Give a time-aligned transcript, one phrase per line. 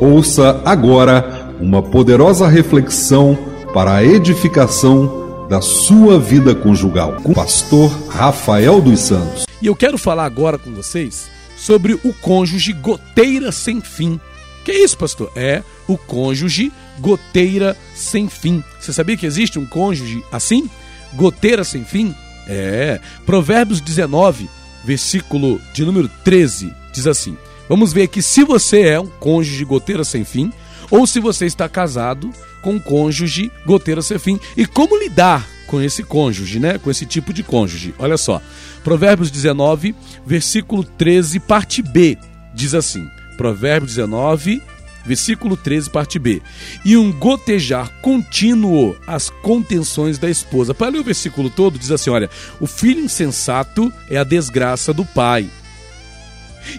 [0.00, 3.36] Ouça agora uma poderosa reflexão
[3.74, 9.44] para a edificação da sua vida conjugal com o pastor Rafael dos Santos.
[9.60, 14.18] E eu quero falar agora com vocês sobre o cônjuge goteira sem fim.
[14.64, 15.30] Que é isso, pastor?
[15.36, 18.64] É o cônjuge goteira sem fim.
[18.80, 20.70] Você sabia que existe um cônjuge assim?
[21.12, 22.14] Goteira sem fim?
[22.48, 22.98] É.
[23.26, 24.48] Provérbios 19,
[24.82, 27.36] versículo de número 13, diz assim:
[27.70, 30.52] Vamos ver aqui se você é um cônjuge goteira sem fim
[30.90, 32.28] ou se você está casado
[32.62, 36.78] com um cônjuge goteira sem fim e como lidar com esse cônjuge, né?
[36.78, 37.94] Com esse tipo de cônjuge.
[37.96, 38.42] Olha só.
[38.82, 39.94] Provérbios 19,
[40.26, 42.18] versículo 13, parte B,
[42.52, 43.06] diz assim:
[43.36, 44.60] Provérbios 19,
[45.06, 46.42] versículo 13, parte B.
[46.84, 50.74] E um gotejar contínuo as contenções da esposa.
[50.74, 55.04] Para ler o versículo todo, diz assim: olha, o filho insensato é a desgraça do
[55.04, 55.48] pai.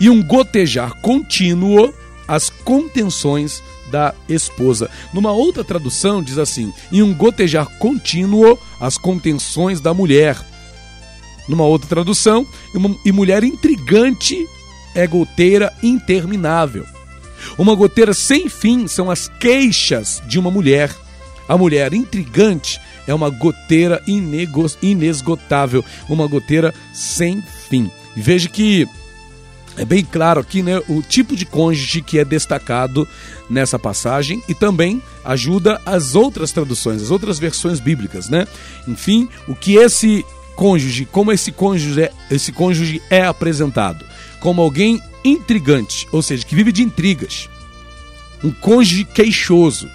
[0.00, 1.92] E um gotejar contínuo
[2.26, 4.90] as contenções da esposa.
[5.12, 10.36] Numa outra tradução diz assim: e um gotejar contínuo as contenções da mulher.
[11.48, 12.46] Numa outra tradução,
[13.04, 14.46] e mulher intrigante
[14.94, 16.84] é goteira interminável.
[17.56, 20.94] Uma goteira sem fim são as queixas de uma mulher.
[21.48, 24.02] A mulher intrigante é uma goteira
[24.82, 27.90] inesgotável, uma goteira sem fim.
[28.14, 28.86] Veja que
[29.78, 33.08] é bem claro aqui né, o tipo de cônjuge que é destacado
[33.48, 38.46] nessa passagem e também ajuda as outras traduções, as outras versões bíblicas, né?
[38.86, 40.24] Enfim, o que esse
[40.56, 44.04] cônjuge, como esse cônjuge é, esse cônjuge é apresentado?
[44.40, 47.48] Como alguém intrigante, ou seja, que vive de intrigas.
[48.42, 49.88] Um cônjuge queixoso,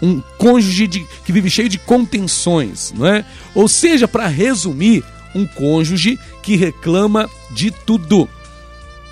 [0.00, 3.24] um cônjuge de, que vive cheio de contenções, não é?
[3.54, 8.28] Ou seja, para resumir, um cônjuge que reclama de tudo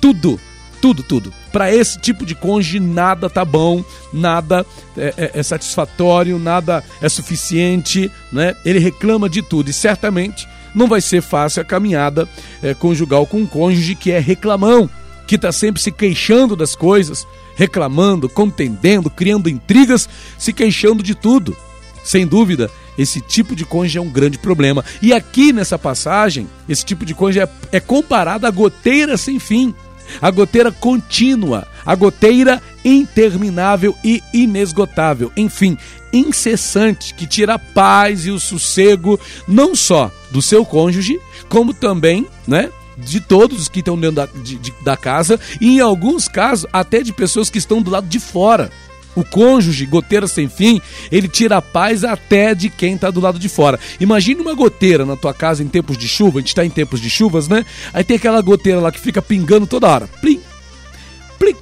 [0.00, 0.40] tudo,
[0.80, 1.32] tudo, tudo.
[1.52, 4.64] Para esse tipo de cônjuge, nada tá bom, nada
[4.96, 8.56] é, é, é, satisfatório, nada é suficiente, né?
[8.64, 12.28] Ele reclama de tudo e certamente não vai ser fácil a caminhada
[12.62, 14.88] é, conjugal com um cônjuge que é reclamão,
[15.26, 17.26] que está sempre se queixando das coisas,
[17.56, 20.08] reclamando, contendendo, criando intrigas,
[20.38, 21.56] se queixando de tudo.
[22.02, 24.82] Sem dúvida, esse tipo de cônjuge é um grande problema.
[25.02, 29.74] E aqui nessa passagem, esse tipo de cônjuge é, é comparado à goteira sem fim
[30.20, 35.76] a goteira contínua, a goteira interminável e inesgotável, enfim,
[36.12, 41.18] incessante, que tira a paz e o sossego não só do seu cônjuge,
[41.48, 45.76] como também, né, de todos os que estão dentro da, de, de, da casa e
[45.76, 48.70] em alguns casos até de pessoas que estão do lado de fora.
[49.16, 53.38] O cônjuge, goteira sem fim, ele tira a paz até de quem está do lado
[53.38, 53.78] de fora.
[53.98, 57.00] Imagine uma goteira na tua casa em tempos de chuva, a gente está em tempos
[57.00, 57.64] de chuvas, né?
[57.92, 60.08] Aí tem aquela goteira lá que fica pingando toda hora.
[60.20, 60.40] Plim,
[61.38, 61.56] plim,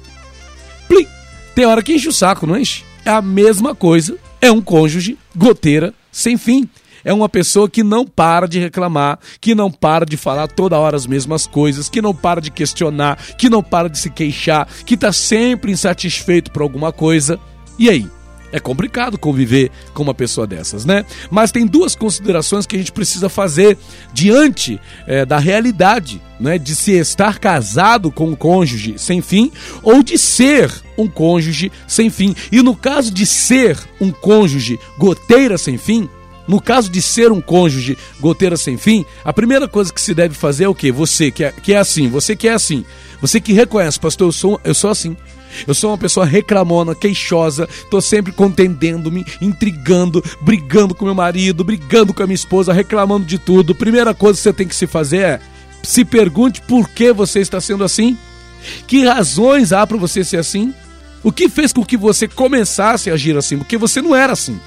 [0.87, 1.07] plim.
[1.55, 2.83] Tem hora que enche o saco, não enche?
[3.03, 6.69] É a mesma coisa, é um cônjuge, goteira sem fim
[7.03, 10.95] é uma pessoa que não para de reclamar, que não para de falar toda hora
[10.95, 14.95] as mesmas coisas, que não para de questionar, que não para de se queixar, que
[14.95, 17.39] está sempre insatisfeito por alguma coisa.
[17.77, 18.07] E aí?
[18.51, 21.05] É complicado conviver com uma pessoa dessas, né?
[21.29, 23.77] Mas tem duas considerações que a gente precisa fazer
[24.11, 26.57] diante é, da realidade, né?
[26.57, 29.51] De se estar casado com um cônjuge sem fim
[29.83, 32.35] ou de ser um cônjuge sem fim.
[32.51, 36.09] E no caso de ser um cônjuge goteira sem fim,
[36.49, 40.33] no caso de ser um cônjuge goteira sem fim, a primeira coisa que se deve
[40.33, 40.91] fazer é o quê?
[40.91, 42.83] Você que é, que é assim, você que é assim,
[43.21, 45.15] você que reconhece, pastor, eu sou, eu sou assim.
[45.67, 52.13] Eu sou uma pessoa reclamona, queixosa, tô sempre contendendo-me, intrigando, brigando com meu marido, brigando
[52.13, 53.75] com a minha esposa, reclamando de tudo.
[53.75, 55.39] Primeira coisa que você tem que se fazer é
[55.83, 58.17] se pergunte por que você está sendo assim.
[58.87, 60.73] Que razões há para você ser assim?
[61.23, 63.57] O que fez com que você começasse a agir assim?
[63.57, 64.59] Porque você não era assim.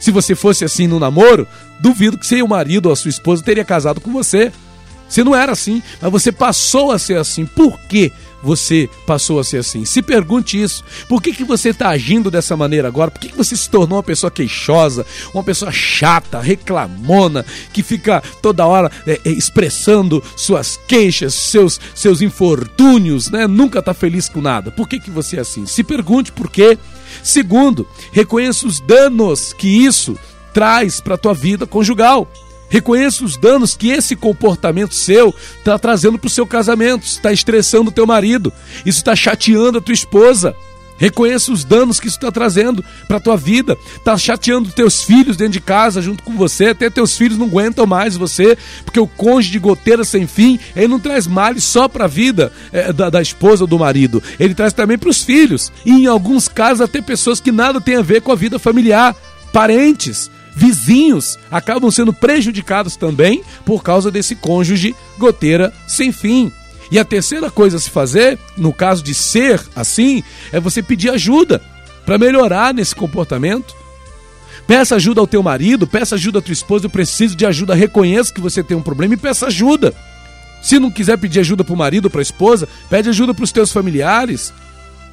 [0.00, 1.46] Se você fosse assim no namoro,
[1.78, 4.50] duvido que seu marido ou a sua esposa teria casado com você.
[5.08, 7.44] Você não era assim, mas você passou a ser assim.
[7.44, 8.12] Por que
[8.42, 9.84] você passou a ser assim?
[9.84, 10.84] Se pergunte isso.
[11.08, 13.10] Por que, que você está agindo dessa maneira agora?
[13.10, 15.04] Por que, que você se tornou uma pessoa queixosa,
[15.34, 22.22] uma pessoa chata, reclamona, que fica toda hora é, é, expressando suas queixas, seus, seus
[22.22, 23.48] infortúnios, né?
[23.48, 24.70] Nunca está feliz com nada.
[24.70, 25.66] Por que, que você é assim?
[25.66, 26.78] Se pergunte por quê.
[27.22, 30.18] Segundo, reconheça os danos que isso
[30.52, 32.30] traz para a tua vida conjugal.
[32.68, 37.90] Reconheça os danos que esse comportamento seu está trazendo para o seu casamento, está estressando
[37.90, 38.52] o teu marido,
[38.86, 40.54] isso está chateando a tua esposa.
[41.00, 43.76] Reconheça os danos que isso está trazendo para a tua vida.
[43.96, 46.66] Está chateando teus filhos dentro de casa junto com você.
[46.66, 50.88] Até teus filhos não aguentam mais você, porque o cônjuge de goteira sem fim, ele
[50.88, 54.22] não traz males só para a vida é, da, da, esposa ou do marido.
[54.38, 55.72] Ele traz também para os filhos.
[55.86, 59.16] E em alguns casos até pessoas que nada têm a ver com a vida familiar.
[59.54, 66.52] Parentes, vizinhos acabam sendo prejudicados também por causa desse cônjuge goteira sem fim.
[66.90, 70.22] E a terceira coisa a se fazer, no caso de ser assim,
[70.52, 71.62] é você pedir ajuda
[72.04, 73.74] para melhorar nesse comportamento.
[74.66, 78.32] Peça ajuda ao teu marido, peça ajuda à tua esposa, eu preciso de ajuda, reconheça
[78.32, 79.94] que você tem um problema e peça ajuda.
[80.62, 83.44] Se não quiser pedir ajuda para o marido ou para a esposa, pede ajuda para
[83.44, 84.52] os teus familiares.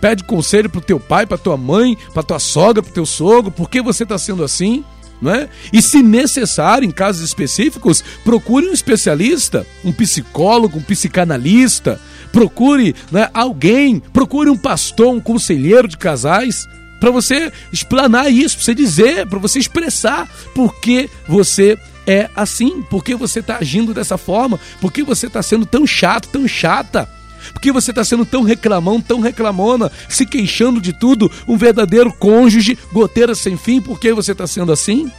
[0.01, 3.05] Pede conselho para o teu pai, para tua mãe, para tua sogra, para o teu
[3.05, 4.83] sogro, por que você está sendo assim?
[5.21, 5.49] Não é?
[5.73, 11.99] E se necessário, em casos específicos, procure um especialista, um psicólogo, um psicanalista,
[12.31, 16.67] procure né, alguém, procure um pastor, um conselheiro de casais,
[16.99, 22.81] para você explanar isso, para você dizer, para você expressar por que você é assim,
[22.83, 26.47] por que você está agindo dessa forma, por que você está sendo tão chato, tão
[26.47, 27.09] chata.
[27.53, 32.11] Por que você está sendo tão reclamão, tão reclamona, se queixando de tudo, um verdadeiro
[32.13, 35.11] cônjuge, goteira sem fim, por que você está sendo assim?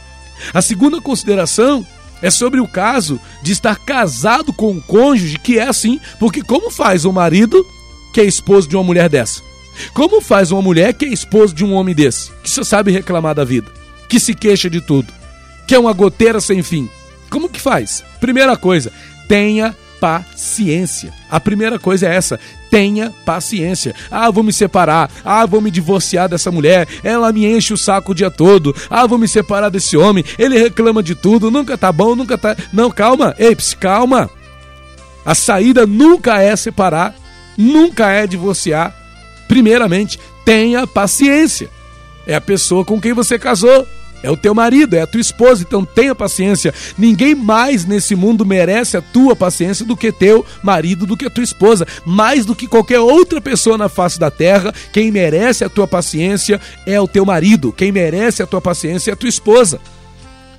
[0.53, 1.85] A segunda consideração
[2.21, 6.69] é sobre o caso de estar casado com um cônjuge que é assim, porque como
[6.69, 7.65] faz um marido
[8.13, 9.41] que é esposo de uma mulher dessa?
[9.93, 13.35] Como faz uma mulher que é esposo de um homem desse, que só sabe reclamar
[13.35, 13.71] da vida,
[14.09, 15.13] que se queixa de tudo,
[15.67, 16.89] que é uma goteira sem fim?
[17.29, 18.03] Como que faz?
[18.19, 18.91] Primeira coisa,
[19.27, 21.13] tenha paciência.
[21.29, 23.93] A primeira coisa é essa: tenha paciência.
[24.09, 25.09] Ah, vou me separar.
[25.23, 26.87] Ah, vou me divorciar dessa mulher.
[27.03, 28.75] Ela me enche o saco o dia todo.
[28.89, 30.23] Ah, vou me separar desse homem.
[30.37, 31.51] Ele reclama de tudo.
[31.51, 32.55] Nunca tá bom, nunca tá.
[32.71, 33.35] Não, calma.
[33.37, 34.29] Ei, calma.
[35.25, 37.13] A saída nunca é separar,
[37.57, 38.95] nunca é divorciar.
[39.47, 41.69] Primeiramente, tenha paciência.
[42.25, 43.87] É a pessoa com quem você casou.
[44.21, 46.73] É o teu marido, é a tua esposa, então tenha paciência.
[46.97, 51.29] Ninguém mais nesse mundo merece a tua paciência do que teu marido, do que a
[51.29, 51.87] tua esposa.
[52.05, 56.59] Mais do que qualquer outra pessoa na face da terra, quem merece a tua paciência
[56.85, 57.71] é o teu marido.
[57.71, 59.79] Quem merece a tua paciência é a tua esposa.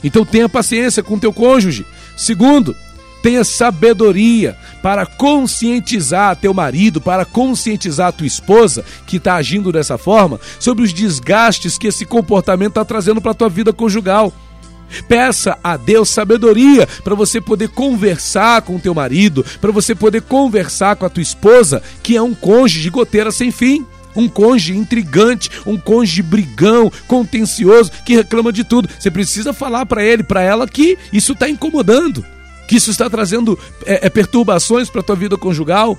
[0.03, 1.85] Então tenha paciência com o teu cônjuge.
[2.17, 2.75] Segundo,
[3.23, 10.41] Tenha sabedoria para conscientizar teu marido, para conscientizar tua esposa que está agindo dessa forma,
[10.59, 14.33] sobre os desgastes que esse comportamento está trazendo para a tua vida conjugal.
[15.07, 20.97] Peça a Deus sabedoria para você poder conversar com teu marido, para você poder conversar
[20.97, 23.87] com a tua esposa, que é um cônjuge de goteira sem fim.
[24.17, 28.89] Um cônjuge intrigante, um cônjuge brigão, contencioso, que reclama de tudo.
[28.99, 32.27] Você precisa falar para ele, para ela que isso está incomodando
[32.71, 35.99] que isso está trazendo é, é, perturbações para a tua vida conjugal.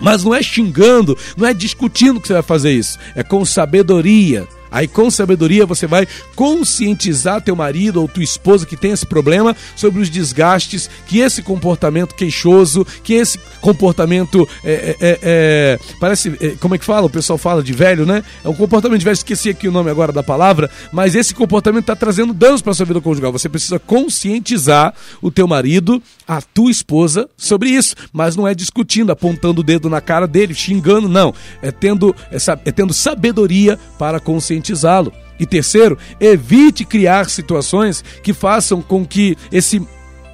[0.00, 4.48] Mas não é xingando, não é discutindo que você vai fazer isso, é com sabedoria,
[4.70, 9.56] Aí com sabedoria você vai conscientizar teu marido ou tua esposa que tem esse problema
[9.74, 16.36] sobre os desgastes que esse comportamento queixoso, que esse comportamento é, é, é, é parece,
[16.40, 17.06] é, como é que fala?
[17.06, 18.22] O pessoal fala de velho, né?
[18.44, 21.82] É um comportamento de velho, esqueci aqui o nome agora da palavra, mas esse comportamento
[21.82, 23.32] está trazendo danos para sua vida conjugal.
[23.32, 29.10] Você precisa conscientizar o teu marido, a tua esposa sobre isso, mas não é discutindo,
[29.10, 31.34] apontando o dedo na cara dele, xingando, não.
[31.62, 35.12] É tendo, é, é tendo sabedoria para conscientizar conscientizá-lo.
[35.38, 39.86] E terceiro, evite criar situações que façam com que esse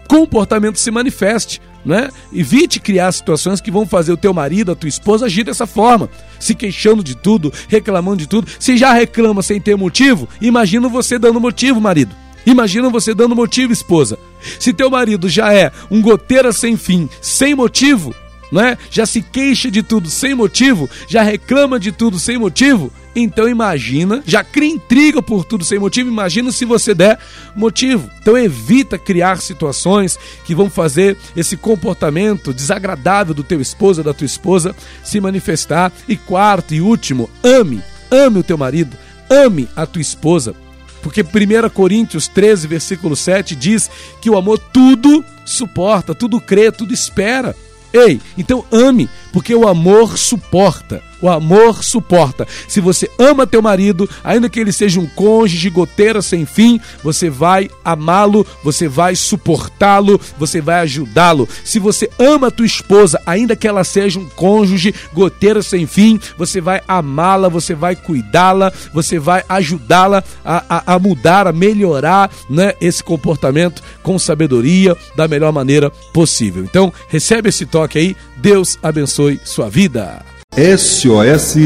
[0.08, 1.60] comportamento se manifeste.
[1.84, 2.08] Né?
[2.32, 6.08] Evite criar situações que vão fazer o teu marido, a tua esposa agir dessa forma,
[6.38, 8.48] se queixando de tudo, reclamando de tudo.
[8.60, 12.14] Se já reclama sem ter motivo, imagina você dando motivo, marido.
[12.46, 14.16] Imagina você dando motivo, esposa.
[14.60, 18.14] Se teu marido já é um goteira sem fim, sem motivo,
[18.52, 18.78] não é?
[18.90, 22.92] Já se queixa de tudo sem motivo, já reclama de tudo sem motivo.
[23.14, 27.18] Então imagina, já cria intriga por tudo sem motivo, imagina se você der
[27.54, 28.10] motivo.
[28.20, 34.24] Então evita criar situações que vão fazer esse comportamento desagradável do teu esposo, da tua
[34.24, 35.92] esposa se manifestar.
[36.08, 38.96] E quarto e último, ame, ame o teu marido,
[39.28, 40.54] ame a tua esposa.
[41.02, 43.90] Porque 1 Coríntios 13, versículo 7 diz
[44.20, 47.54] que o amor tudo suporta, tudo crê, tudo espera.
[47.92, 51.02] Ei, então ame, porque o amor suporta.
[51.22, 52.46] O amor suporta.
[52.68, 57.30] Se você ama teu marido, ainda que ele seja um cônjuge goteira sem fim, você
[57.30, 61.48] vai amá-lo, você vai suportá-lo, você vai ajudá-lo.
[61.64, 66.60] Se você ama tua esposa, ainda que ela seja um cônjuge goteira sem fim, você
[66.60, 72.74] vai amá-la, você vai cuidá-la, você vai ajudá-la a, a, a, mudar, a melhorar né,
[72.80, 76.64] esse comportamento com sabedoria da melhor maneira possível.
[76.64, 78.16] Então, recebe esse toque aí.
[78.36, 80.31] Deus abençoe sua vida.
[80.54, 81.56] SOS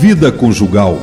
[0.00, 0.96] Vida Conjugal